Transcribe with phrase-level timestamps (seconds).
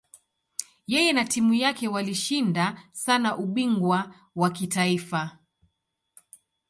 [0.87, 5.39] Yeye na timu yake walishinda sana ubingwa wa kitaifa.